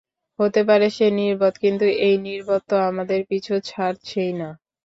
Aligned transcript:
হতে 0.39 0.61
পারে 0.69 0.87
সে 0.89 1.07
নির্বোধ, 1.17 1.53
কিন্তু 1.63 1.85
এই 2.05 2.15
নির্বোধ 2.19 2.61
তো 2.69 2.75
আমাদের 2.89 3.19
পিছু 3.29 3.53
ছাড়ছেই 3.69 4.31
না। 4.33 4.49